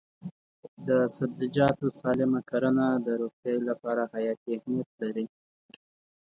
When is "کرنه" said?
2.49-2.87